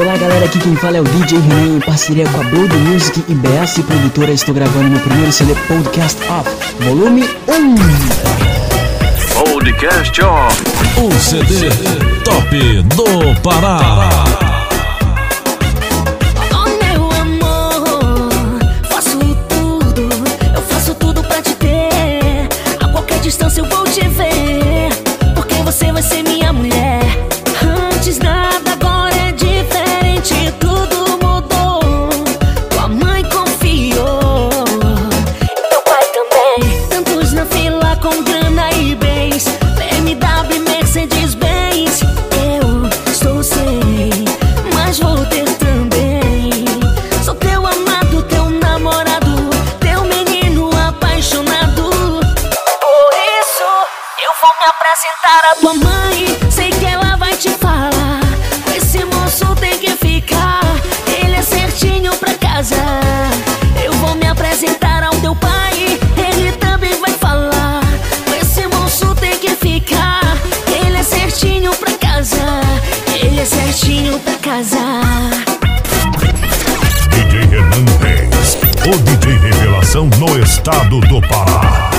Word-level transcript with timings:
Olá 0.00 0.16
galera, 0.16 0.46
aqui 0.46 0.58
quem 0.58 0.74
fala 0.76 0.96
é 0.96 1.00
o 1.02 1.04
DJ 1.04 1.38
Renan 1.40 1.76
em 1.76 1.80
parceria 1.80 2.24
com 2.30 2.40
a 2.40 2.44
Blood 2.44 2.74
Music 2.74 3.22
e 3.28 3.34
BS 3.34 3.82
Produtora. 3.82 4.32
Estou 4.32 4.54
gravando 4.54 4.88
meu 4.88 5.00
primeiro 5.00 5.30
CD 5.30 5.54
Podcast 5.68 6.18
Off, 6.30 6.50
volume 6.82 7.22
1. 7.46 7.74
Podcast 9.44 10.22
Off. 10.22 10.62
O 10.96 11.12
CD 11.20 11.68
Top 12.24 12.82
do 12.96 13.40
Pará. 13.42 14.49
Estado 80.60 81.00
do 81.00 81.20
Pará. 81.22 81.89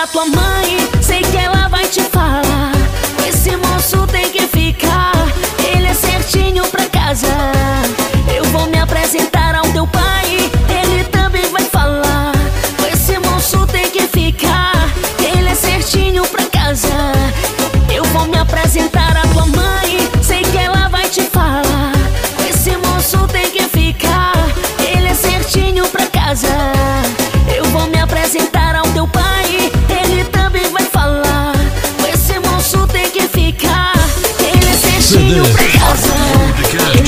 Apresentar 0.00 0.02
a 0.02 0.06
tua 0.06 0.26
mãe. 0.26 0.78
Sei 1.02 1.20
que 1.20 1.36
ela 1.36 1.68
vai 1.68 1.86
te 1.86 2.02
falar. 2.02 2.72
Esse 3.28 3.56
moço 3.56 4.06
tem 4.06 4.30
que 4.30 4.42
ficar. 4.42 5.12
Ele 5.72 5.86
é 5.86 5.94
certinho 5.94 6.64
pra 6.68 6.86
casa. 6.86 7.26
Eu 8.34 8.44
vou 8.46 8.66
me 8.66 8.78
apresentar 8.78 9.54
ao 9.54 9.66
teu 9.72 9.86
pai. 9.86 10.50
Ele 10.68 11.04
também 11.04 11.50
vai 11.50 11.64
falar. 11.64 12.32
Esse 12.92 13.18
moço 13.18 13.66
tem 13.66 13.90
que 13.90 14.02
ficar. 14.02 14.72
Ele 15.18 15.48
é 15.48 15.54
certinho 15.54 16.24
pra 16.26 16.44
casa. 16.46 16.88
Eu 17.92 18.04
vou 18.04 18.26
me 18.26 18.38
apresentar 18.38 18.89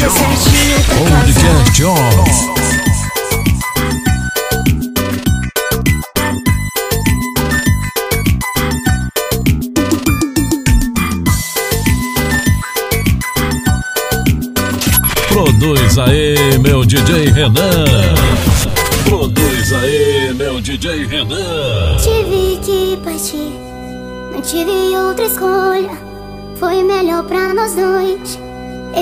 É 0.03 0.09
pra 0.09 0.15
casa. 0.15 0.51
Podcast 0.99 1.85
Off. 1.85 2.53
Produz 15.29 15.99
aí, 15.99 16.59
meu 16.59 16.85
DJ 16.85 17.31
Renan. 17.31 17.85
Produz 19.05 19.73
aí, 19.73 20.35
meu 20.35 20.61
DJ 20.61 21.07
Renan. 21.07 21.97
Tive 21.99 22.59
que 22.65 22.97
partir, 23.05 23.53
não 24.33 24.41
tive 24.41 24.97
outra 24.97 25.25
escolha. 25.27 25.97
Foi 26.59 26.83
melhor 26.83 27.23
pra 27.23 27.55
nós 27.55 27.77
dois. 27.77 28.42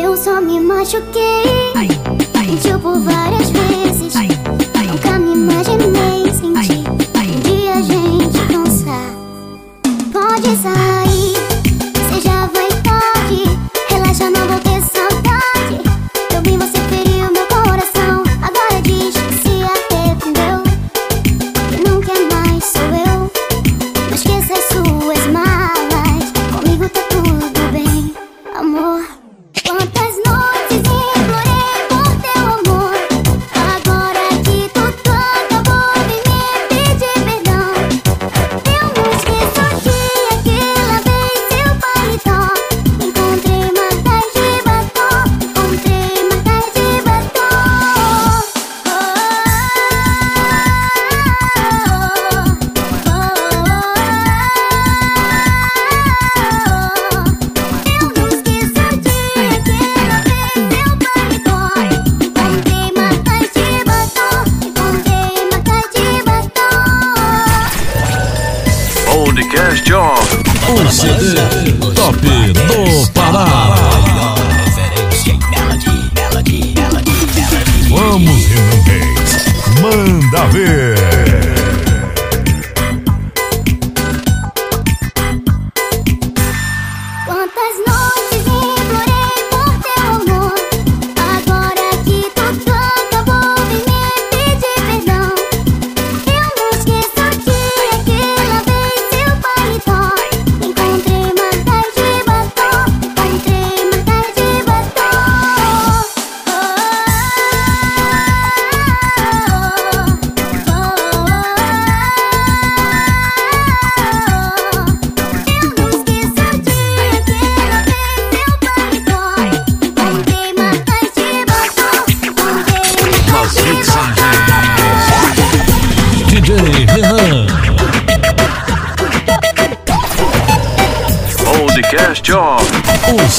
Eu 0.02 0.16
só 0.16 0.40
me 0.40 0.58
machuquei. 0.58 1.72
Mentiu 2.34 2.78
por 2.80 2.98
várias 3.00 3.50
vezes. 3.50 4.14
Nunca 4.14 5.18
me 5.18 5.34
imaginei 5.34 5.79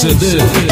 CD 0.02 0.71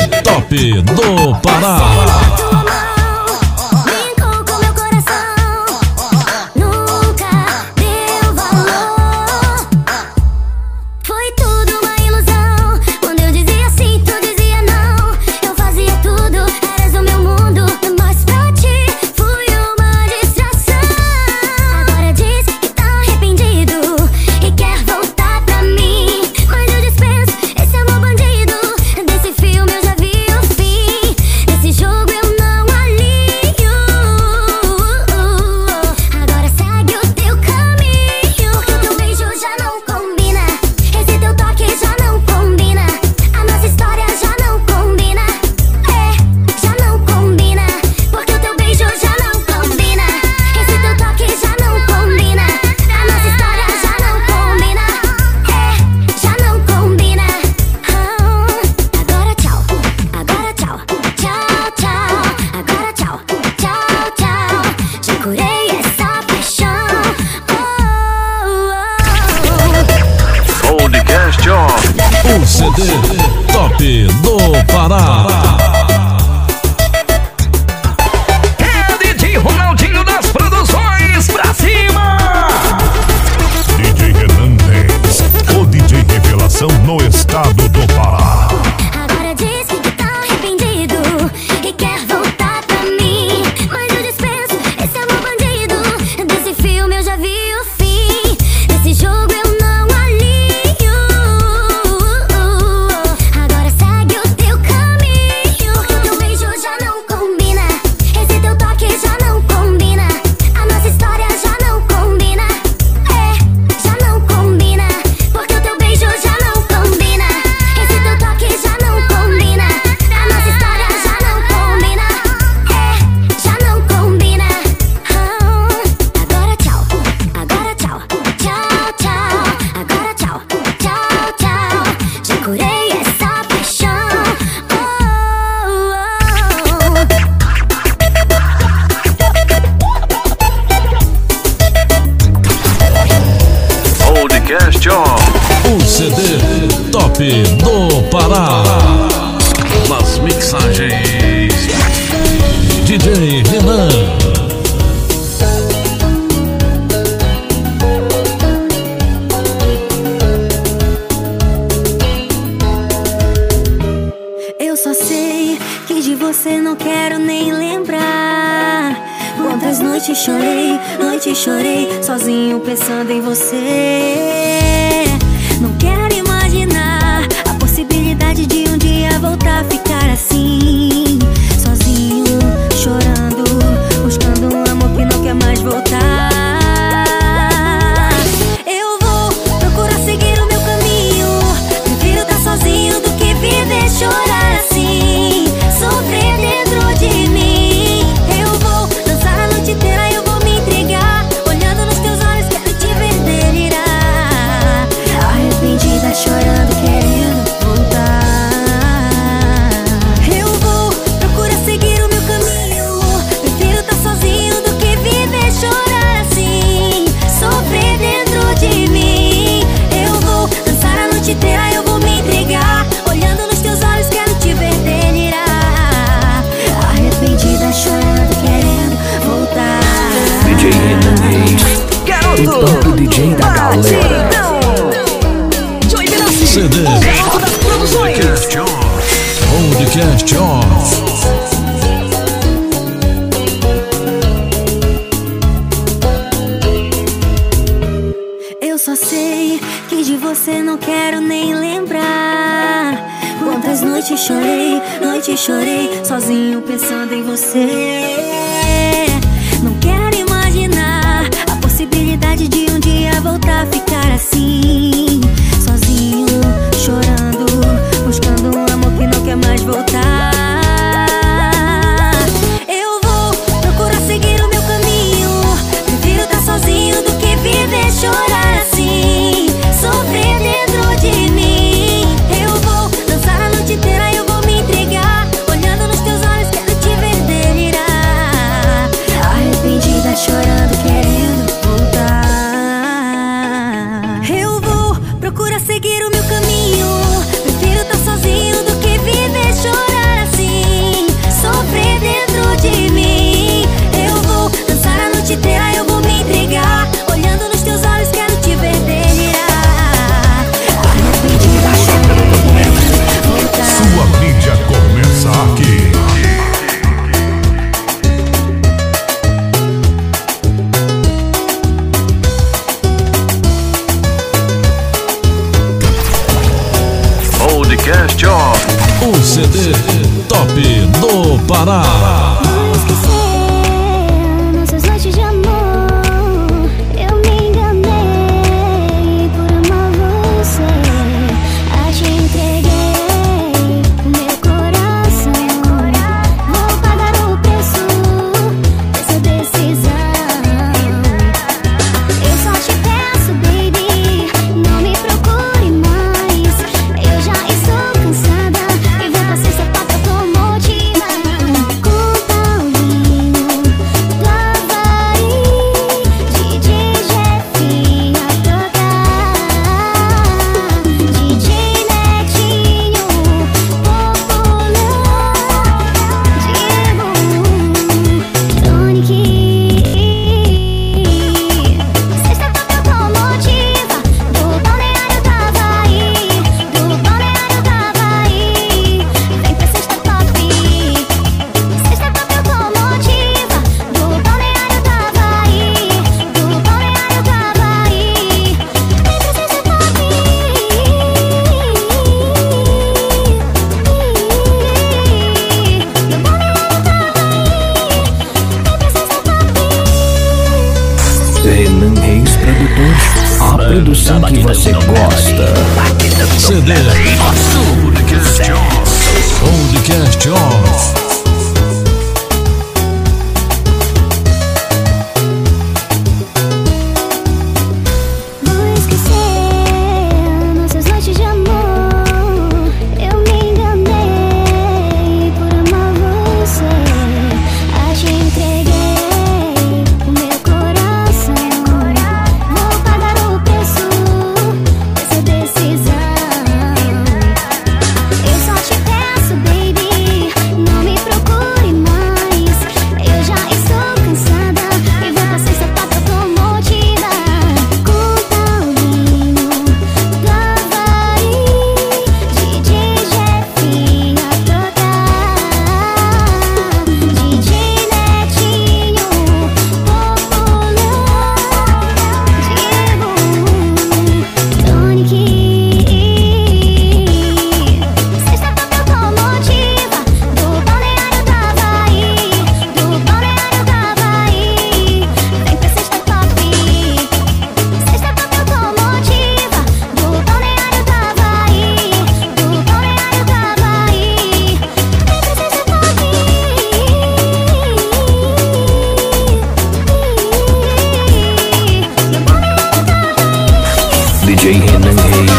DJ 504.42 504.54
Renan 504.54 504.96
Reis, 504.96 505.32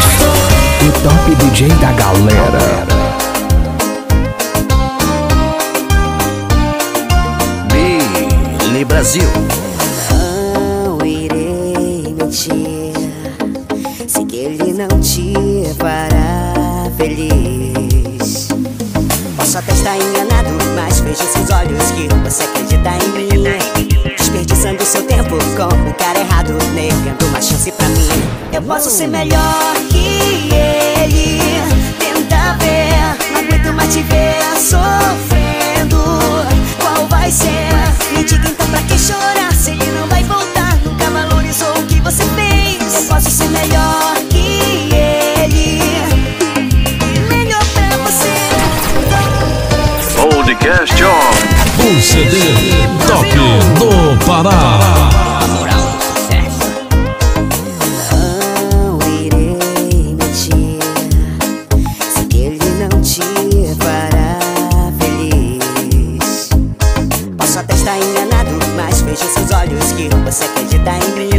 o 0.87 0.91
top 1.01 1.35
DJ 1.43 1.69
da 1.79 1.91
galera. 1.93 2.85
Billy 7.71 8.85
Brasil. 8.85 9.27
Não 10.85 11.03
irei 11.03 12.13
mentir, 12.13 12.93
se 14.07 14.23
que 14.23 14.35
ele 14.35 14.71
não 14.73 14.99
te 14.99 15.33
fará 15.79 16.91
feliz. 16.95 18.49
Posso 19.35 19.57
até 19.57 19.71
estar 19.71 19.97
enganado, 19.97 20.51
mas 20.75 20.99
veja 20.99 21.23
seus 21.23 21.49
olhos 21.49 21.89
que 21.89 22.07
você 22.23 22.43
acredita 22.43 22.89
em 23.03 23.09
mim 23.13 23.80
desperdiçando 24.31 24.85
seu 24.85 25.03
tempo 25.03 25.37
com 25.57 25.89
o 25.89 25.93
cara 25.93 26.19
errado, 26.19 26.53
negando 26.73 27.25
uma 27.27 27.41
chance 27.41 27.69
pra 27.71 27.87
mim. 27.89 28.09
Eu 28.53 28.61
posso 28.61 28.89
ser 28.89 29.07
melhor 29.07 29.75
que 29.89 30.53
ele. 30.53 31.41
Tenta 31.99 32.55
ver, 32.59 33.17
não 33.33 33.41
aguento 33.41 33.73
mais 33.73 33.93
te 33.93 34.01
ver 34.03 34.41
sofrendo. 34.57 35.97
Qual 36.79 37.07
vai 37.07 37.29
ser? 37.29 37.69
Me 38.15 38.23
diga 38.23 38.47
então 38.47 38.67
pra 38.67 38.81
que 38.83 38.97
chorar 38.97 39.53
se 39.53 39.71
ele 39.71 39.91
não 39.91 40.07
vai 40.07 40.23
voltar. 40.23 40.77
Nunca 40.85 41.09
valorizou 41.09 41.73
o 41.77 41.85
que 41.85 41.99
você 41.99 42.23
fez. 42.23 42.95
Eu 42.95 43.03
posso 43.09 43.29
ser 43.29 43.49
melhor 43.49 44.15
que 44.29 44.93
ele. 44.93 45.81
Melhor 47.27 47.63
pra 47.73 47.97
você. 47.97 48.31
Podcast 50.15 51.03
On 51.03 51.60
um 51.83 51.99
CD 52.01 52.37
top 53.07 53.35
no 53.79 54.17
Pará. 54.25 54.79
Não 58.11 58.99
irei 59.07 60.15
mentir 60.15 60.79
se 62.13 62.37
ele 62.37 62.59
não 62.79 63.01
te 63.01 63.21
fará 63.83 64.39
feliz. 64.99 66.49
Posso 67.37 67.59
até 67.59 67.73
estar 67.73 67.97
enganado, 67.97 68.51
mas 68.75 69.01
vejo 69.01 69.25
seus 69.25 69.51
olhos 69.51 69.91
que 69.93 70.09
você 70.23 70.45
acredita 70.45 70.91
em 70.91 71.11
mim. 71.17 71.31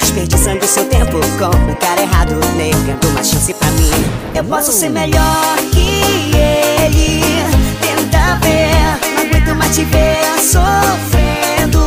Desperdiçando 0.00 0.66
seu 0.66 0.84
tempo 0.86 1.20
com 1.38 1.72
o 1.72 1.76
cara 1.76 2.02
errado, 2.02 2.34
negando 2.56 3.08
uma 3.08 3.22
chance 3.22 3.54
pra 3.54 3.70
mim. 3.72 3.90
Eu 4.34 4.44
posso 4.44 4.72
ser 4.72 4.88
melhor 4.88 5.56
que 5.72 6.02
ele, 6.34 7.22
tenta 7.80 8.36
ver 8.40 8.71
te 9.72 9.84
ver 9.86 10.38
sofrendo, 10.38 11.80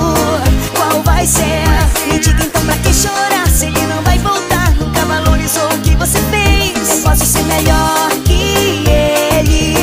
qual 0.76 1.04
vai 1.04 1.24
ser? 1.28 1.64
Me 2.12 2.18
diga 2.18 2.44
então 2.44 2.66
pra 2.66 2.76
que 2.78 2.92
chorar 2.92 3.48
se 3.48 3.68
ele 3.68 3.86
não 3.86 4.02
vai 4.02 4.18
voltar? 4.18 4.74
Nunca 4.80 5.06
valorizou 5.06 5.68
o 5.68 5.78
que 5.82 5.96
você 5.96 6.18
fez. 6.32 6.90
Eu 6.90 6.98
posso 7.04 7.24
ser 7.24 7.44
melhor 7.44 8.10
que 8.26 8.88
ele. 8.90 9.78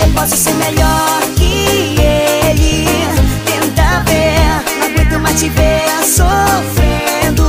Eu 0.00 0.08
posso 0.14 0.36
ser 0.38 0.54
melhor 0.54 1.20
que 1.36 2.00
ele. 2.00 2.86
Tenta 3.44 4.02
ver, 4.06 4.64
não 4.80 4.86
aguento 4.86 5.20
mais 5.20 5.38
te 5.38 5.50
ver 5.50 6.02
sofrendo. 6.02 7.44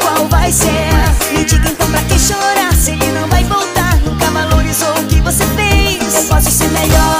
Qual 0.00 0.28
vai 0.28 0.52
ser? 0.52 1.32
Me 1.36 1.44
diga 1.44 1.68
então 1.68 1.90
pra 1.90 2.00
que 2.02 2.16
chorar 2.20 2.72
se 2.72 2.92
ele 2.92 3.10
não 3.10 3.26
vai 3.26 3.42
voltar? 3.42 3.96
Nunca 4.06 4.30
valorizou 4.30 4.92
o 4.92 5.06
que 5.08 5.20
você 5.20 5.44
fez. 5.56 6.14
Eu 6.14 6.22
posso 6.28 6.52
ser 6.52 6.68
melhor. 6.68 7.19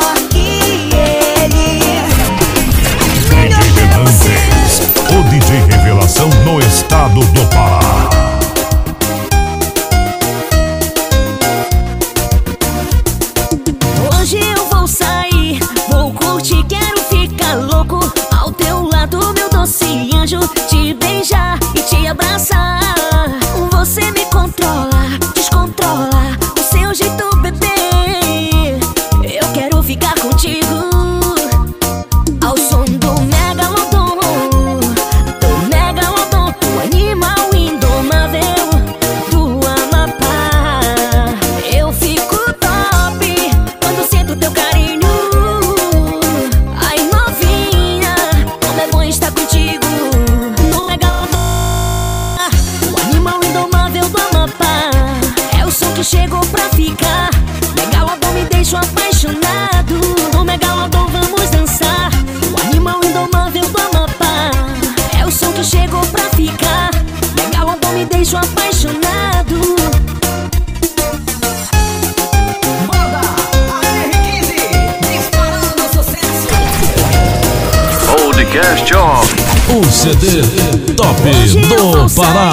no 6.50 6.58
estado 6.58 7.20
do 7.20 7.46
Pará. 7.46 7.89
Pará. 82.20 82.49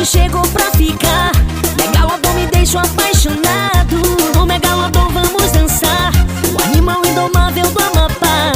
que 0.00 0.06
chegou 0.06 0.40
pra 0.48 0.70
ficar. 0.70 1.30
Megalodon 1.76 2.32
me 2.32 2.46
deixa 2.46 2.80
apaixonado. 2.80 4.00
O 4.40 4.46
Megalodon 4.46 5.10
vamos 5.12 5.50
dançar. 5.52 6.10
O 6.54 6.62
animal 6.62 7.02
indomável 7.04 7.70
do 7.70 7.82
Amapá. 7.82 8.52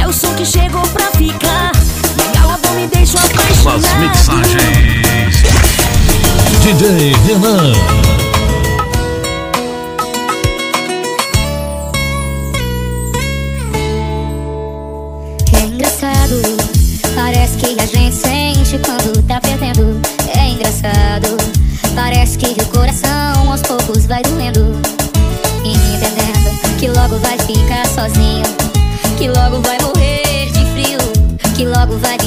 É 0.00 0.06
o 0.06 0.12
som 0.12 0.32
que 0.34 0.46
chegou 0.46 0.80
pra 0.88 1.10
ficar. 1.10 1.72
Megalodon 2.16 2.72
me 2.72 2.86
deixa 2.86 3.18
apaixonado. 3.18 3.76
As 3.76 3.94
mixagens 3.98 5.42
DJ 6.62 7.12
Renan. 7.26 8.29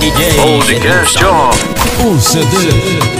DJ 0.00 0.34
Podcast 0.34 1.18
O 2.04 2.20
CD 2.20 2.70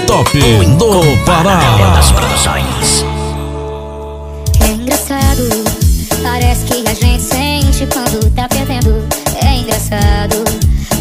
Top 0.07 0.39
do 0.79 1.25
Pará. 1.25 1.59
Das 1.95 2.13
produções. 2.13 3.05
É 4.61 4.73
engraçado, 4.73 5.49
parece 6.23 6.65
que 6.67 6.89
a 6.89 6.95
gente 6.95 7.23
sente 7.23 7.87
quando 7.93 8.31
tá 8.35 8.49
perdendo. 8.49 9.07
É 9.43 9.57
engraçado, 9.57 10.45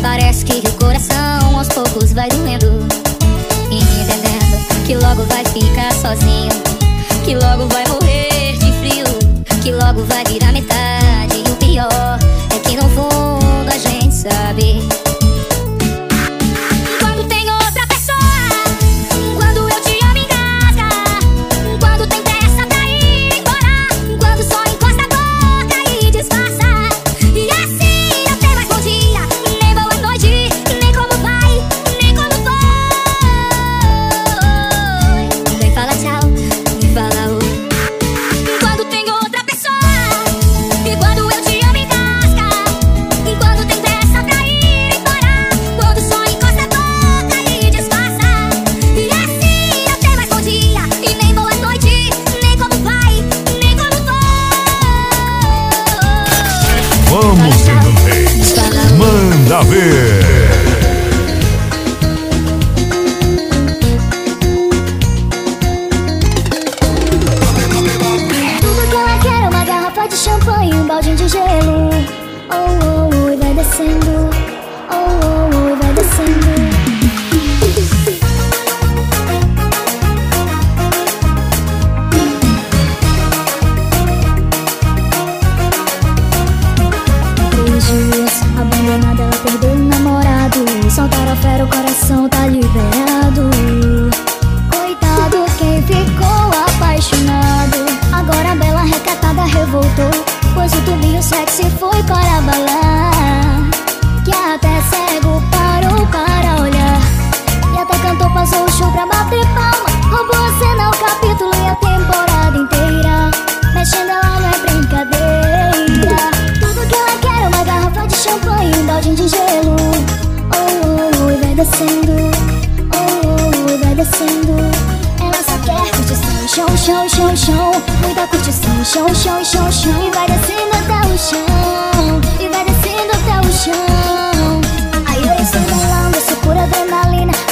parece 0.01 0.45
que 0.45 0.67
o 0.67 0.71
coração 0.73 1.57
aos 1.57 1.67
poucos 1.67 2.13
vai 2.13 2.29
doendo. 2.29 2.87
E 3.69 3.77
entendendo 3.77 4.85
que 4.85 4.95
logo 4.95 5.23
vai 5.25 5.43
ficar 5.45 5.93
sozinho, 5.93 6.51
que 7.23 7.35
logo 7.35 7.67
vai 7.67 7.83
morrer 7.87 8.57
de 8.57 8.71
frio, 8.79 9.61
que 9.61 9.71
logo 9.71 10.03
vai 10.05 10.23
virar 10.25 10.44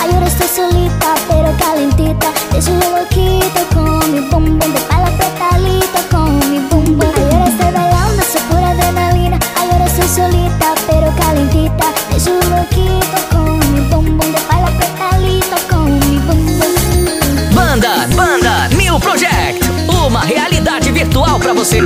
Ahora 0.02 0.26
estoy 0.28 0.48
solita, 0.48 1.16
pero 1.28 1.50
calentita. 1.58 2.28
Deixa 2.52 2.72
o 2.72 2.76
loquito 2.76 3.62
con 3.74 4.00
mi 4.14 4.22
bum 4.30 4.60
bum 4.60 4.72
De 4.74 4.80
pala 4.90 5.10
petalito 5.18 6.00
con 6.12 6.38
mi 6.50 6.60
bum 6.70 6.86
bum 6.98 7.12
Ahora 7.32 7.48
estoy 7.48 7.72
bailando, 7.72 8.24
soy 8.32 8.42
pura 8.50 8.70
adrenalina. 8.72 9.38
Eu 9.62 9.86
estoy 9.86 10.08
solita, 10.08 10.74
pero 10.88 11.12
calentita. 11.16 11.86
Deixa 12.10 12.32
o 12.32 12.40
loquito 12.56 13.18
con 13.32 13.60
mi 13.74 13.82
bum 13.90 14.18
bum 14.18 14.32
De 14.32 14.40
pala 14.50 14.72
petalito 14.80 15.56
con 15.70 15.94
mi 16.00 16.18
bum 16.28 16.46
bum 16.60 17.56
Banda, 17.56 18.08
banda, 18.16 18.68
New 18.76 19.00
Project. 19.00 19.64
Uma 19.88 20.26
realidade 20.26 20.92
virtual 20.92 21.40
pra 21.40 21.54
você. 21.54 21.80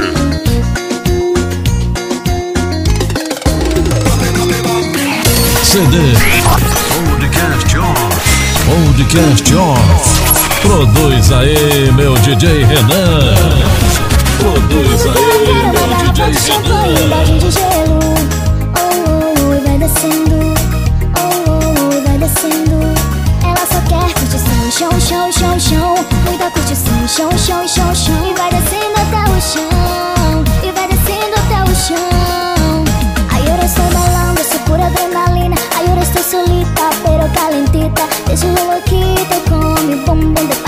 CD 5.64 6.14
Podcast 9.08 9.56
Off. 9.56 10.60
Produz 10.62 11.32
aí, 11.32 11.90
meu 11.94 12.14
DJ 12.16 12.66
Renan. 12.66 13.36
Produz 14.38 15.06
aí, 15.06 15.48
meu 15.72 15.88
DJ 16.12 16.26
Renan. 16.52 16.92
Oh, 18.76 18.82
oh, 18.82 19.32
oh, 19.40 19.64
vai 19.66 19.78
descendo. 19.78 20.38
Oh, 21.16 21.32
oh, 21.48 21.56
oh, 21.56 22.02
vai 22.06 22.18
descendo. 22.18 22.78
Ela 23.46 23.66
só 23.72 23.80
quer 23.88 24.14
curtição, 24.14 24.72
chão, 24.72 24.92
chão, 25.00 25.32
chão, 25.32 25.58
chão. 25.58 25.96
Muita 26.26 26.52
curtição, 26.52 27.08
chão, 27.08 27.32
chão, 27.38 27.66
chão, 27.66 27.96
chão. 27.96 28.30
E 28.30 28.34
vai 28.38 28.50
descendo 28.52 28.98
até 28.98 29.24
o 29.32 29.40
chão. 29.42 30.44
E 30.64 30.72
vai 30.74 30.88
descendo 30.90 31.34
até 31.46 31.64
o 31.64 31.76
chão. 31.76 32.84
Aí 33.32 33.48
eu 33.48 33.66
estou 33.66 33.86
balando, 33.86 34.44
sou 34.44 34.60
pura 34.66 34.86
adrenalina. 34.86 35.56
Aí 35.78 35.88
eu 35.88 35.98
estou 36.02 36.22
solita, 36.22 36.90
pero 37.06 37.30
calenta. 37.34 37.67
Deixa 38.26 38.48
eu 38.48 38.72
aqui, 38.72 39.04
tô 39.30 39.50
com 39.50 39.82
meu 39.86 39.98
bumbum 40.06 40.67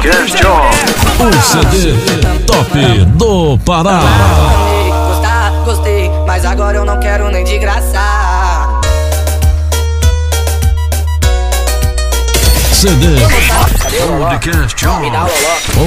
O 0.00 1.42
CD 1.42 1.92
top 2.46 3.04
do 3.18 3.58
Pará. 3.66 4.00
Gostar, 5.08 5.50
gostei, 5.66 6.10
mas 6.26 6.42
agora 6.46 6.78
eu 6.78 6.86
não 6.86 6.98
quero 6.98 7.30
nem 7.30 7.44
de 7.44 7.58
graça. 7.58 8.00
CD 12.72 13.08
Podcast 14.18 14.86
O 14.86 14.92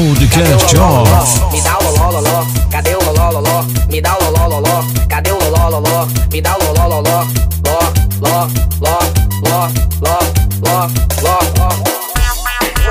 Podcast 0.06 0.78
On 0.78 1.04
Me 1.52 1.62
dá 1.64 1.80
o 1.80 1.98
lololó, 1.98 2.46
cadê 2.70 2.96
o 2.96 3.04
lololó? 3.14 3.66
Me 3.90 4.00
dá 4.00 4.16
o 4.16 4.30
lololó, 4.30 4.86
cadê 5.10 5.32
o 5.32 5.40
lololó? 5.40 6.08
Me 6.32 6.40
dá 6.40 6.56
o 6.56 6.74
lololó, 6.78 7.02
ló, 7.02 7.80
ló, 8.22 8.48
ló, 8.80 9.00
ló, 9.42 9.70
ló, 10.04 10.20
ló 10.62 11.13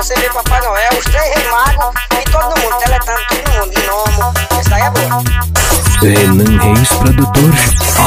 você 0.03 0.15
vê 0.15 0.29
Papai 0.31 0.59
Noel, 0.59 0.89
os 0.99 1.05
três 1.05 1.33
reis 1.33 1.49
magos 1.49 2.01
e 2.11 2.29
todo 2.29 2.59
mundo, 2.59 2.77
teletando 2.77 3.19
todo 3.29 3.51
mundo, 3.53 3.71
gnomo. 3.71 4.33
Isso 4.59 4.73
aí 4.73 4.81
é 4.81 4.89
bom. 4.89 5.23
Renan 6.01 6.61
Reis 6.61 6.89
Produtor, 6.89 7.53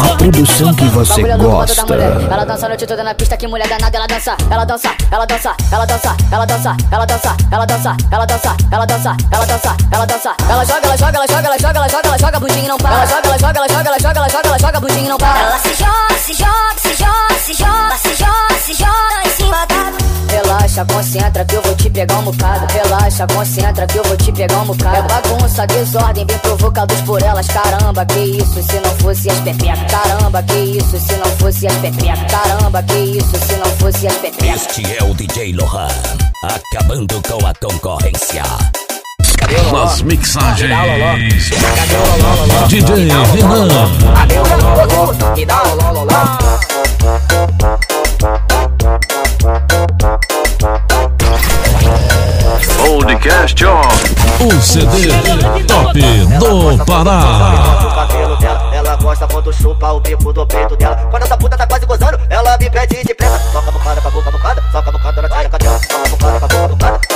a 0.05 0.17
produção 0.19 0.75
que 0.75 0.85
você 0.91 1.23
gosta. 1.23 1.87
mulher. 1.87 2.13
Ela 2.31 2.45
dança 2.45 2.67
a 2.67 2.69
noite 2.69 2.87
toda 2.87 3.03
na 3.03 3.15
pista, 3.15 3.35
que 3.39 3.49
mulher 3.49 3.67
danada, 3.67 3.97
ela 3.97 4.07
dança, 4.07 4.37
ela 4.51 4.67
dança, 4.67 4.91
ela 5.11 5.25
dança, 5.25 5.57
ela 5.73 5.87
dança, 5.87 6.17
ela 6.31 6.45
dança, 6.45 6.77
ela 6.93 7.07
dança, 7.07 7.37
ela 7.51 7.65
dança, 7.65 7.97
ela 8.13 8.27
dança, 8.27 8.57
ela 8.71 8.87
dança, 8.87 9.17
ela 9.33 9.47
dança, 9.47 9.77
ela 9.91 10.05
dança. 10.05 10.37
Ela 10.51 10.65
joga, 10.67 10.87
ela 10.87 10.97
joga, 10.99 11.17
ela 11.17 11.27
joga, 11.27 11.47
ela 11.47 11.59
joga, 11.59 11.79
ela 11.79 11.89
joga, 11.89 12.09
ela 12.09 12.19
joga, 12.19 12.41
bundinho 12.41 12.69
não 12.69 12.77
para. 12.77 12.95
Ela 12.95 13.07
joga, 13.07 13.29
ela 13.29 13.39
joga, 13.39 13.59
ela 13.59 13.69
joga, 13.69 13.89
ela 13.89 13.99
joga, 13.99 14.19
ela 14.19 14.29
joga, 14.29 14.49
ela 14.49 14.59
joga, 14.59 14.81
bundinho 14.81 15.09
não 15.09 15.17
para. 15.17 15.41
Ela 15.41 15.59
se 15.61 15.75
joga, 15.75 16.19
se 16.19 16.35
joga, 16.35 16.77
se 16.77 16.95
joga, 16.95 17.39
se 17.39 17.55
joga, 17.55 17.97
se 17.97 18.15
joga, 18.15 18.59
se 18.61 18.75
joga 18.75 19.23
em 19.25 19.31
cima 19.31 19.67
da 19.67 20.26
Relaxa, 20.47 20.85
concentra 20.85 21.45
que 21.45 21.57
eu 21.57 21.63
vou 21.63 21.75
te 21.75 21.91
pegar 21.91 22.19
um 22.19 22.23
bocado. 22.23 22.73
Relaxa, 22.73 23.27
concentra 23.27 23.85
que 23.85 23.99
eu 23.99 24.05
vou 24.05 24.17
te 24.17 24.31
pegar 24.31 24.59
um 24.61 24.67
bocado. 24.67 24.97
É 24.97 25.03
bagunça, 25.03 25.67
desordem, 25.67 26.25
bem 26.25 26.39
provocados 26.39 27.01
por 27.01 27.21
elas. 27.21 27.49
Caramba, 27.49 28.07
que 28.07 28.21
isso 28.21 28.63
se 28.63 28.79
não 28.79 28.91
fosse 28.99 29.29
as 29.29 29.41
pepecas. 29.41 29.91
Caramba, 29.91 30.41
que 30.45 30.55
isso 30.55 31.01
se 31.01 31.17
não 31.17 31.27
fosse 31.39 31.67
as 31.67 31.75
pepecas. 31.75 32.31
Caramba, 32.31 32.81
que 32.85 32.95
isso 32.95 33.37
se 33.45 33.57
não 33.57 33.67
fosse 33.73 34.07
as 34.07 34.15
pepecas. 34.15 34.55
Este 34.55 34.97
é 34.97 35.03
o 35.03 35.13
DJ 35.15 35.53
Lohan, 35.53 35.89
acabando 36.45 37.21
com 37.23 37.45
a 37.45 37.53
concorrência. 37.55 38.45
Nas 39.73 40.03
mixagens. 40.03 41.51
DJ 42.69 43.09
Renan. 43.09 44.27
Podcast 53.07 53.65
ó. 53.65 53.83
O 54.45 54.61
CD 54.61 55.11
Top 55.69 56.01
do 56.41 56.85
Pará. 56.85 57.79
o 57.81 57.95
cabelo 57.95 58.37
dela. 58.39 58.75
Ela 58.75 58.97
gosta 58.97 59.29
quando 59.29 59.53
chupa 59.53 59.93
o 59.93 60.01
bico 60.01 60.33
do 60.33 60.45
peito 60.45 60.77
dela. 60.77 60.97
Quando 61.09 61.23
essa 61.23 61.37
puta 61.37 61.57
tá 61.57 61.69
quase 61.69 61.87
gozando, 61.87 62.19
ela 62.29 62.59
me 62.59 62.69
pede 62.69 63.05
de 63.05 63.15
pressa. 63.15 63.39
Soca 63.53 63.69
a 63.69 63.73
bocada 63.73 64.01
com 64.01 64.09
a 64.09 64.11
boca 64.11 64.31
bocada, 64.33 64.63
soca 64.73 64.89
a 64.89 64.93
bocada 64.93 65.23
na 65.23 65.29
tchereca 65.29 65.57
dela. 65.57 65.79
Soca 65.79 66.05
a 66.05 66.09
bocada 66.09 66.41
com 66.41 66.47
a 66.47 66.49
boca 66.49 66.69
bocada 66.75 67.16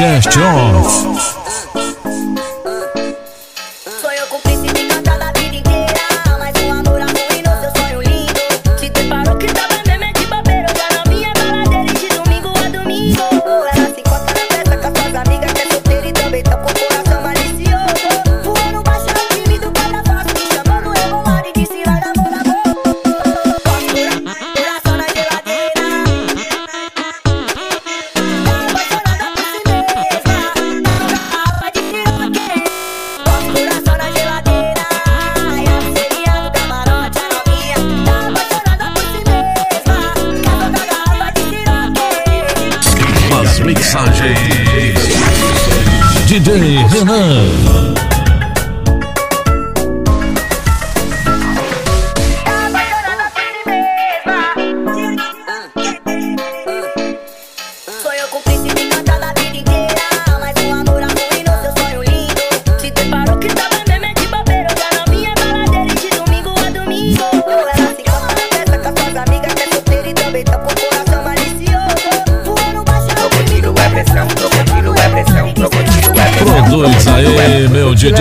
Podcast 0.00 0.40
Off. 0.40 1.29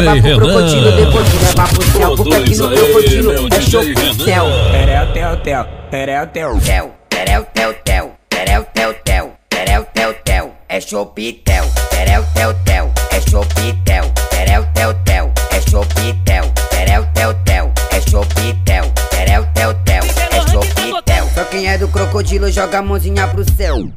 Meu 0.02 0.14
DJ 0.14 0.36
Crocodilo, 0.36 0.92
depois 0.92 1.28
te 1.30 1.38
levar 1.38 1.70
pro 1.70 1.84
céu. 1.84 2.16
Porque 2.16 2.34
aqui 2.36 2.56
no 2.56 2.70
crocodilo 2.70 3.32
é 3.54 3.62
show 3.62 3.82
Renan. 3.82 4.14
céu. 4.14 4.46
Terel, 4.72 5.14
tel, 5.14 5.38
tel, 5.38 5.68
terel, 5.92 6.28
tel. 6.28 6.60
Tel, 6.60 6.96
terel, 7.10 7.48
tel, 7.54 7.74
tel, 7.84 8.16
terel, 8.30 8.66
tel, 8.74 8.94
tel, 9.04 9.32
terel, 9.50 9.86
tel, 9.94 10.14
tel, 10.24 10.56
é 10.70 10.82
chopitel, 10.82 11.66
terel, 11.90 12.26
tel, 12.34 12.54
tel, 12.66 12.94
é 13.12 13.22
chopitel, 13.30 14.14
terel, 14.30 14.66
tel, 14.74 14.94
tel, 15.06 15.34
é 15.52 15.62
chopitel, 15.62 16.54
terel, 16.70 17.08
tel, 17.14 17.34
tel, 17.46 17.74
é 17.92 18.02
chopitel, 18.02 18.92
terel, 19.10 19.48
tel, 19.54 19.74
tel, 19.86 20.04
é 20.32 20.42
chopitel. 20.52 21.30
Só 21.34 21.44
quem 21.46 21.68
é 21.68 21.78
do 21.78 21.88
crocodilo 21.88 22.50
joga 22.52 22.80
a 22.80 22.82
mãozinha 22.82 23.28
pro 23.28 23.44
céu. 23.56 23.90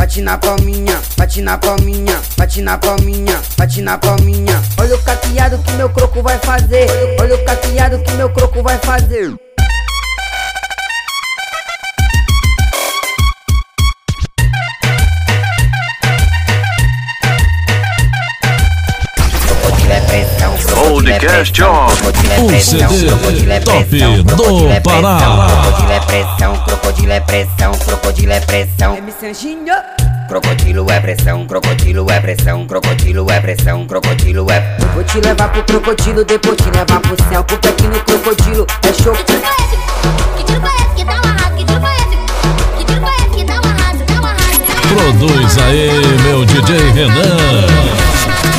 Bate 0.00 0.22
na 0.22 0.38
palminha, 0.38 0.98
bate 1.14 1.42
na 1.42 1.58
palminha, 1.58 2.22
bate 2.34 2.62
na 2.62 2.78
palminha, 2.78 3.38
bate 3.58 3.82
na 3.82 3.98
palminha. 3.98 4.62
Olha 4.78 4.96
o 4.96 5.02
caqueado 5.02 5.58
que 5.58 5.72
meu 5.72 5.90
croco 5.90 6.22
vai 6.22 6.38
fazer. 6.38 6.88
Olha 7.20 7.34
o 7.34 7.44
caqueado 7.44 7.98
que 7.98 8.12
meu 8.12 8.30
croco 8.30 8.62
vai 8.62 8.78
fazer. 8.78 9.30
Podcast 19.90 21.62
on. 21.64 21.86
crocodilo 21.88 22.32
é 22.32 22.38
O 22.38 22.46
pressão, 22.46 22.88
CD 22.90 23.06
crocodilo 23.08 23.52
é 23.52 23.60
top 23.60 23.84
pressão, 23.86 24.22
do 24.22 24.24
crocodilo 24.24 24.70
é 24.70 24.80
pressão, 24.80 25.02
Pará. 25.02 25.46
crocodilo 25.50 25.92
é 25.92 26.00
pressão, 26.00 26.56
crocodilo 26.64 27.12
é 27.12 27.20
pressão, 27.20 27.72
crocodilo 27.72 28.32
é 28.32 28.40
pressão. 28.40 28.96
MC 28.98 29.26
Anjinho. 29.26 29.74
Crocodilo 30.28 30.90
é 30.92 31.00
pressão, 31.00 31.44
crocodilo 31.44 32.08
é 32.08 32.20
pressão, 32.20 32.66
crocodilo 32.68 33.30
é 33.32 33.40
pressão, 33.40 33.84
crocodilo 33.88 34.46
é. 34.52 34.76
Vou 34.94 35.02
te 35.02 35.20
levar 35.20 35.48
pro 35.48 35.64
crocodilo, 35.64 36.24
depois 36.24 36.56
te 36.58 36.70
levar 36.70 37.00
pro 37.00 37.16
céu. 37.28 37.42
Porque 37.42 37.66
aqui 37.68 37.82
no 37.88 37.98
crocodilo 38.04 38.66
é 38.84 38.92
show. 39.02 39.12
Que 39.12 39.24
tiro 39.24 39.40
foi 39.40 39.50
esse? 39.50 39.76
Que 40.36 40.44
tiro 40.44 40.60
foi 40.60 40.70
esse 40.70 40.94
que 40.94 41.04
dá 41.04 41.14
um 41.14 41.16
arraso? 41.16 41.56
Que 41.56 41.64
tiro 41.64 41.80
foi 41.80 41.90
esse? 41.96 42.16
Que 42.78 42.84
tiro 42.84 43.00
foi 43.00 43.16
esse 43.16 43.30
que 43.36 43.44
dá 43.44 43.54
um 43.54 43.56
arraso? 43.58 44.04
Dá 44.06 44.14
um 44.14 44.24
arraso, 44.24 44.60
dá 44.60 44.70
um 44.70 44.94
arraso. 44.94 45.18
Produz 45.18 45.58
aí, 45.58 45.90
meu 46.22 46.44
DJ 46.46 46.90
Renan. 46.92 47.99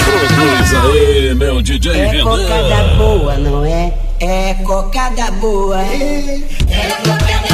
Produz 0.04 0.74
aí, 0.74 1.36
meu 1.36 1.62
DJ 1.62 1.92
É 1.92 2.08
Renan. 2.08 2.24
cocada 2.24 2.84
boa, 2.98 3.36
não 3.38 3.66
é? 3.66 3.94
É 4.20 4.54
cocada 4.64 5.32
boa. 5.32 5.78
Que 5.84 7.51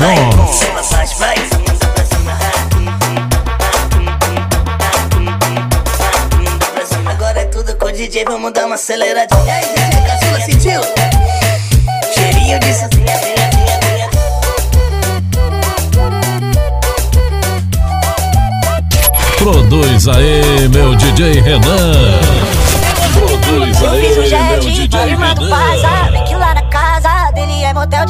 cima. 0.00 0.80
Agora 7.10 7.40
é 7.40 7.44
tudo 7.44 7.76
com 7.76 7.84
o 7.86 7.92
DJ, 7.92 8.24
vamos 8.24 8.50
dar 8.54 8.64
uma 8.64 8.76
aceleradinha. 8.76 9.44
E 9.44 9.50
aí, 9.50 9.66
DJ, 9.66 10.00
caçula, 10.06 10.40
sentiu? 10.40 10.80
Cheirinho 12.14 12.58
disso, 12.60 12.86
assim, 12.86 13.04
assim, 13.04 13.34
assim. 13.34 13.60
Produz 19.36 20.08
aí, 20.08 20.68
meu 20.70 20.96
DJ 20.96 21.40
Renan. 21.42 22.20
Produz 23.12 23.82
aí, 23.82 24.14
meu 24.16 24.60
DJ 24.60 24.98
Renan. 25.16 25.99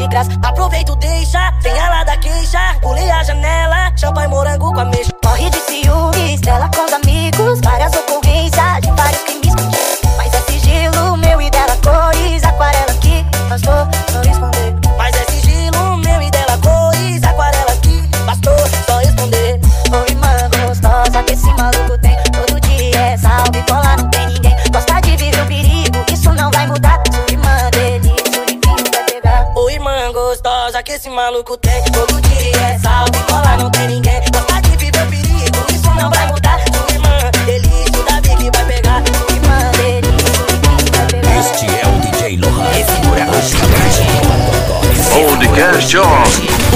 De 0.00 0.08
graça. 0.08 0.30
Aproveita, 0.42 0.96
deixa, 0.96 1.52
sem 1.60 1.76
ela 1.76 2.04
da 2.04 2.16
queixa 2.16 2.58
Pulei 2.80 3.10
a 3.10 3.22
janela, 3.22 3.92
champanhe 3.96 4.28
morango 4.28 4.72
com 4.72 4.80
a 4.80 4.84
mexa 4.86 5.09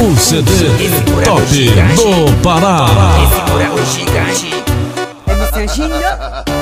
o 0.04 0.16
CD 0.18 0.50
top 1.24 1.70
do 1.96 2.42
Pará. 2.42 2.86
Esse 3.22 3.40
buraco 3.50 3.78
gigante. 3.86 4.64
É 5.26 5.34
você? 5.34 5.64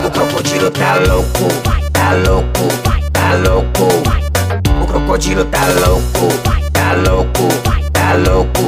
O 0.06 0.10
crocodilo 0.10 0.70
tá 0.70 0.94
louco, 0.94 1.48
tá 1.92 2.12
louco, 2.24 2.68
tá 3.12 3.34
louco. 3.44 3.88
O 4.80 4.86
crocodilo 4.86 5.44
tá 5.46 5.66
louco, 5.84 6.28
tá 6.72 6.92
louco, 6.94 7.48
tá 7.92 8.14
louco. 8.14 8.62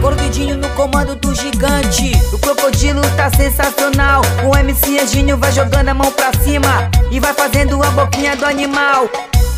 Gordidinho 0.00 0.56
no 0.56 0.68
comando 0.70 1.14
do 1.14 1.32
gigante. 1.32 2.12
O 2.32 2.38
crocodilo 2.38 3.02
tá 3.16 3.30
sensacional. 3.30 4.22
O 4.44 4.56
MC 4.56 4.98
Anjinho 4.98 5.36
vai 5.36 5.52
jogando 5.52 5.88
a 5.90 5.94
mão 5.94 6.10
pra 6.10 6.32
cima 6.42 6.90
e 7.12 7.20
vai 7.20 7.32
fazendo 7.32 7.80
a 7.80 7.90
boquinha 7.90 8.34
do 8.34 8.44
animal. 8.44 9.08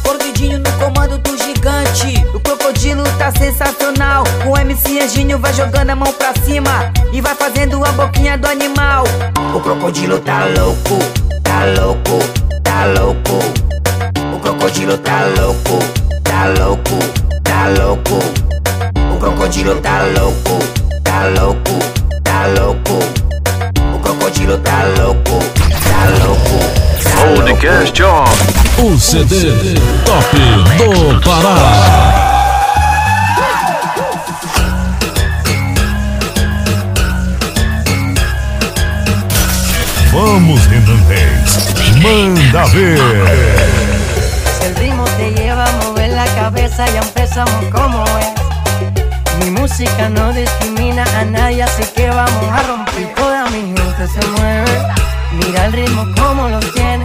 Gordidinho 0.03 0.59
no 0.59 0.73
comando 0.73 1.19
do 1.19 1.37
gigante. 1.37 2.27
O 2.35 2.41
crocodilo 2.41 3.05
tá 3.19 3.31
sensacional. 3.33 4.25
O 4.47 4.57
MC 4.57 5.01
Anjinho 5.01 5.39
vai 5.39 5.53
jogando 5.53 5.91
a 5.91 5.97
mão 5.97 6.13
pra 6.13 6.33
cima 6.45 6.93
e 7.13 7.21
vai 7.21 7.35
fazendo 7.35 7.85
a 7.85 7.93
boquinha 7.93 8.37
do 8.37 8.47
animal. 8.47 9.05
O 9.55 9.61
crocodilo 9.61 10.19
tá 10.21 10.47
louco, 10.47 10.99
tá 11.43 11.65
louco, 11.81 12.19
tá 12.63 12.87
louco. 12.87 13.39
O 14.35 14.41
crocodilo 14.41 14.99
tá 14.99 15.25
louco, 15.39 15.79
tá 16.25 16.47
louco, 16.59 16.99
tá 17.45 17.69
louco. 17.69 18.19
O 19.15 19.19
crocodilo 19.19 19.81
tá 19.81 20.03
louco, 20.19 20.59
tá 21.05 21.27
louco, 21.27 21.79
tá 22.25 22.47
louco. 22.47 22.99
O 23.95 23.99
crocodilo 24.01 24.59
tá 24.59 24.85
louco, 24.99 25.39
tá 25.85 26.25
louco. 26.25 26.83
Tá 27.03 27.25
louco. 27.27 27.45
Podcast 27.45 28.03
Off. 28.03 28.62
O 28.85 28.99
CD 28.99 29.77
Top 30.05 30.25
do 30.77 31.21
Pará. 31.21 31.55
Vamos, 40.13 40.67
Renan 40.67 41.09
Reis. 41.09 41.75
Manda 42.03 42.65
ver. 42.75 42.99
Si 44.59 44.65
el 44.67 44.75
ritmo 44.75 45.05
te 45.17 45.31
lleva 45.31 45.65
a 45.65 45.73
mover 45.85 46.11
la 46.11 46.27
cabeza, 46.35 46.85
ya 46.87 47.03
empezamos 47.03 47.65
como 47.71 48.03
es. 48.19 49.45
Mi 49.45 49.53
música 49.53 50.09
no 50.09 50.33
discrimina 50.33 51.05
a 51.21 51.25
nadie, 51.25 51.63
así 51.63 51.85
que 51.95 52.09
vamos 52.09 52.51
a 52.51 52.63
romper. 52.65 53.15
Toda 53.15 53.45
mi 53.51 53.61
gente 53.61 54.09
se 54.13 54.27
mueve. 54.31 54.87
Mira 55.35 55.67
el 55.67 55.73
ritmo 55.73 56.05
como 56.17 56.49
lo 56.49 56.59
tiene. 56.59 57.05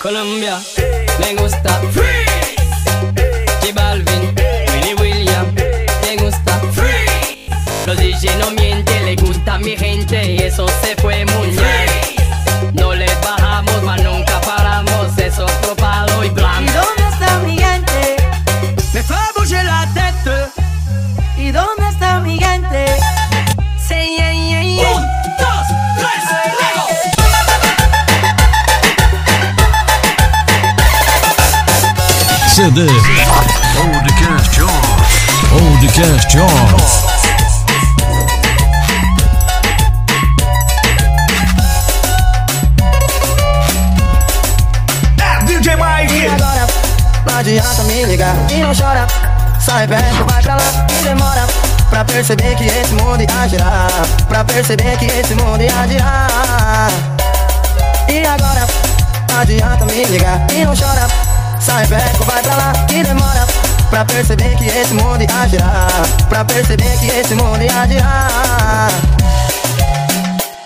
Colombia, 0.00 0.60
me 1.20 1.36
gusta. 1.36 1.80
Freeze. 1.92 2.56
J 3.60 3.72
Balvin, 3.72 4.34
Willy 4.34 4.94
William, 4.94 5.46
me 5.54 6.16
gusta. 6.16 6.58
Freeze. 6.72 7.86
Los 7.86 7.96
DJ 7.98 8.36
no 8.38 8.50
mienten, 8.50 9.04
le 9.04 9.14
gusta 9.14 9.58
mi 9.58 9.76
gente 9.76 10.32
y 10.32 10.38
eso 10.38 10.66
se 10.82 10.96
fue 10.96 11.24
muy 11.24 11.50
bien. 11.50 11.71
CD 32.72 32.86
Podcast 33.76 34.62
Off. 34.62 34.80
Podcast. 35.50 36.38
É 45.68 45.76
Mike. 45.76 46.14
E 46.14 46.26
agora, 46.26 46.66
não 47.26 47.36
adianta 47.38 47.82
me 47.82 48.04
ligar 48.06 48.34
e 48.50 48.62
não 48.62 48.74
chora. 48.74 49.06
Sai 49.60 49.86
perto, 49.86 50.24
vai 50.24 50.42
pra 50.42 50.56
lá 50.56 50.86
e 50.88 51.04
demora. 51.04 51.46
Pra 51.90 52.04
perceber 52.06 52.54
que 52.56 52.64
esse 52.64 52.94
mundo 52.94 53.20
ia 53.20 53.48
girar. 53.48 54.06
Pra 54.28 54.44
perceber 54.44 54.96
que 54.96 55.04
esse 55.04 55.34
mundo 55.34 55.60
ia 55.60 55.88
girar. 55.88 56.90
E 58.08 58.26
agora, 58.26 58.66
não 59.28 59.40
adianta 59.40 59.84
me 59.84 60.04
ligar 60.06 60.46
e 60.54 60.64
não 60.64 60.74
chora. 60.74 61.31
Sai 61.64 61.86
perto, 61.86 62.24
vai 62.24 62.42
pra 62.42 62.56
lá 62.56 62.72
e 62.92 63.04
demora. 63.04 63.46
Pra 63.88 64.04
perceber 64.04 64.56
que 64.56 64.66
esse 64.66 64.94
mundo 64.94 65.22
ia 65.22 65.48
girar. 65.48 65.86
Pra 66.28 66.44
perceber 66.44 66.98
que 66.98 67.06
esse 67.06 67.34
mundo 67.36 67.62
ia 67.62 67.86
girar. 67.86 68.90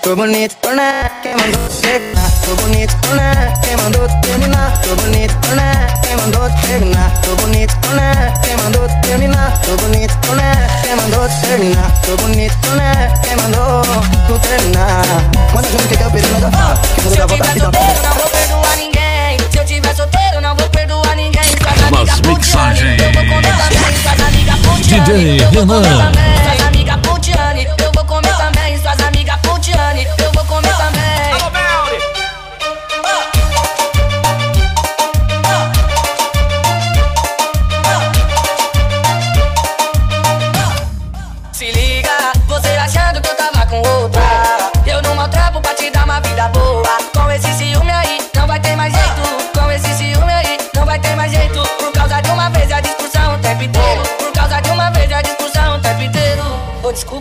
Tô 0.03 0.16
bonito, 0.16 0.57
tô 0.62 0.70
né? 0.70 1.11
Quem 1.22 1.36
mandou 1.36 1.68
te 1.68 1.76
pegar? 1.82 2.30
Tô 2.44 2.55
bonito, 2.62 2.97
tô 3.03 3.14
né? 3.14 3.53
Quem 3.62 3.76
mandou 3.76 4.09
te 4.09 4.20
terminar? 4.22 4.80
Tô 4.80 4.97
bonito, 4.97 5.36
tô 5.42 5.55
né? 5.55 5.86
Quem 6.03 6.16
mandou 6.16 6.49
te 6.49 6.66
terminar? 6.66 7.12
Tô 7.20 7.36
bonito, 7.36 7.76
tô 7.82 7.88
né? 7.88 8.32
Quem 8.42 8.57
mandou 8.57 8.88
te 8.88 9.01
terminar? 9.03 9.61
Tô 9.61 9.76
bonito, 9.76 10.18
tô 10.22 10.34
né? 10.34 10.68
Quem 10.82 10.97
mandou 10.97 11.28
te 11.28 11.40
terminar? 11.40 11.92
Tô 12.03 12.16
bonito, 12.16 12.57
tô 12.62 12.70
né? 12.70 13.12
Quem 13.22 13.36
mandou 13.36 13.82
tu 14.28 14.38
terminar? 14.49 15.03
Quando 15.53 15.70
junto 15.70 15.88
que 15.88 16.03
eu 16.03 16.11
perdi 16.11 16.30
na 16.40 16.51
fala 16.51 16.76
Que 16.94 17.01
Se 17.01 17.09
muda 17.09 17.20
eu 17.20 17.26
da 17.26 17.36
tiver 17.36 18.95
Nas 21.90 22.20
mixagens. 22.20 23.02
DJ 24.86 25.46
Renan. 25.52 26.55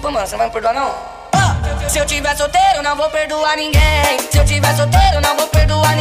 Desculpa, 0.05 0.11
mano, 0.11 0.27
você 0.27 0.33
não 0.33 0.37
vai 0.39 0.47
me 0.47 0.53
perdoar 0.53 0.73
não? 0.73 0.95
Ah, 1.33 1.89
Se 1.89 1.99
eu 1.99 2.05
tiver 2.05 2.35
solteiro, 2.35 2.81
não 2.83 2.95
vou 2.95 3.09
perdoar 3.09 3.55
ninguém 3.55 4.19
Se 4.31 4.37
eu 4.37 4.45
tiver 4.45 4.75
solteiro, 4.75 5.21
não 5.21 5.35
vou 5.35 5.47
perdoar 5.47 5.94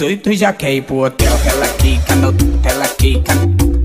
18 0.00 0.32
já 0.32 0.50
quer 0.50 0.72
ir 0.72 0.80
pro 0.80 1.04
hotel. 1.04 1.30
Ela 1.44 1.68
quica 1.68 2.14
no, 2.14 2.34
ela 2.64 2.88
quica, 2.88 3.32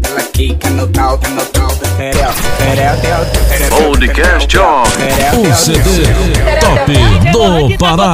ela 0.09 0.21
quica 0.31 0.69
no 0.69 0.87
tal, 0.87 1.17
no 1.17 1.45
tal 1.47 1.67
do 1.67 1.87
terel. 1.97 2.31
Terel, 2.57 2.97
terel, 3.01 3.25
terel. 3.49 3.69
Podcast. 3.83 4.57
O 5.37 5.53
CD 5.53 6.05
Top 6.61 6.89
do 7.33 7.77
Pará. 7.77 8.13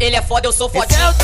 É. 0.00 0.04
Ele 0.04 0.16
é 0.16 0.22
foda, 0.22 0.48
eu 0.48 0.52
sou 0.52 0.68
Esse 0.74 1.19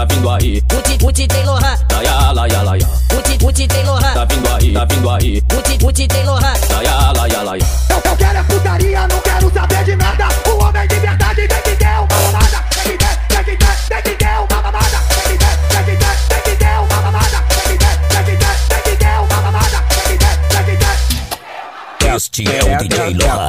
tá 0.00 0.14
vindo 0.14 0.30
aí. 0.30 0.62
Puti, 0.62 0.98
puti, 0.98 1.26
tem 1.26 1.44
lohan. 1.44 1.76
Laia, 1.92 2.10
tá, 2.10 2.32
laia, 2.32 2.62
laia. 2.62 2.86
Puti, 3.08 3.38
puti, 3.38 3.66
tem 3.68 3.84
lohan. 3.84 4.14
Tá 4.14 4.24
vindo 4.24 4.48
aí, 4.48 4.72
tá 4.72 4.84
vindo 4.84 5.10
aí. 5.10 5.42
Puti, 5.42 5.78
puti, 5.78 6.08
tem 6.08 6.24
lohan. 6.24 6.54
Laia, 6.70 6.90
tá, 6.90 7.12
laia, 7.12 7.42
laia. 7.42 7.66
Eu 7.90 8.00
só 8.08 8.16
quero 8.16 8.38
é 8.38 8.42
putaria, 8.44 9.08
não 9.08 9.20
quero 9.20 9.52
saber 9.52 9.84
de 9.84 9.96
nada. 9.96 10.28
O 10.48 10.64
homem 10.64 10.88
de 10.88 10.94
verdade 10.96 11.48
tem 11.48 11.62
que 11.62 11.76
ter 11.76 11.86
uma 11.86 12.32
mamada. 12.32 12.64
Tem 12.70 12.92
que 12.92 12.98
ter, 12.98 13.18
tem 13.28 13.44
que 13.44 13.56
ter, 13.56 13.86
tem 13.88 14.02
que 14.02 14.14
ter 14.14 14.38
uma 14.38 14.62
mamada. 14.62 14.98
Tem 15.24 15.32
que 15.32 15.38
ter, 15.38 15.58
tem 15.68 15.84
que 15.84 15.96
ter, 15.96 16.16
tem 16.28 16.42
que 16.42 16.56
ter 16.56 16.78
uma 16.78 17.02
mamada. 17.02 17.44
Tem 17.48 17.72
que 17.72 17.78
ter, 17.78 17.98
tem 18.08 18.24
que 18.24 18.36
ter, 18.36 18.68
tem 18.68 18.82
que 18.82 18.96
ter 18.96 19.18
uma 19.18 19.42
mamada. 19.42 19.84
Tem 20.06 20.18
que 20.18 20.24
ter, 20.24 20.34
tem 20.48 20.64
que 20.64 20.76
ter. 20.76 22.16
Este 22.16 22.42
é 22.48 22.64
o 22.64 22.68
é, 22.68 22.72
é, 22.72 22.76
DJ 22.78 22.98
é, 22.98 23.04
Lohan. 23.04 23.39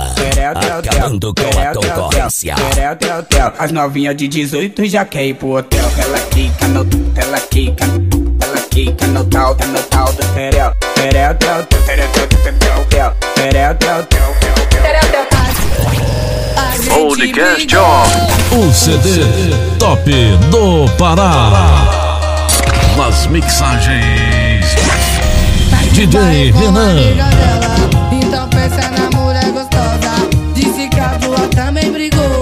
Tanto 1.01 1.33
com 1.33 1.41
eu 1.41 1.73
tô. 1.73 3.31
As 3.57 3.71
novinhas 3.71 4.15
de 4.15 4.27
18 4.27 4.85
já 4.85 5.03
quer 5.03 5.25
ir 5.25 5.33
pro 5.33 5.57
hotel. 5.57 5.83
Ela 5.97 6.19
quica 6.19 6.67
no, 6.67 6.87
ela 7.15 7.39
quica, 7.39 7.85
ela 7.85 8.61
quica 8.69 9.07
no 9.07 9.25
tal, 9.25 9.55
no 9.55 9.81
tal 9.89 10.05
do 10.13 10.23
terel. 10.35 10.71
Terel, 10.93 11.35
terel, 11.35 11.65
terel, 11.65 12.09
terel, 12.11 12.85
terel, 12.87 13.15
terel, 13.35 13.75
terel, 13.75 14.05
terel, 14.05 14.31
Podcast 16.87 17.67
O 18.51 18.71
CD 18.71 19.09
Top 19.79 20.11
do 20.51 20.87
Pará. 20.97 22.19
Nas 22.95 23.25
mixagens. 23.25 24.65
DJ 25.93 26.51
Renan. 26.51 26.95
Então 28.11 28.47
pensa 28.49 28.91
na 28.91 29.10
ela 31.33 31.47
também 31.49 31.91
brigou. 31.91 32.40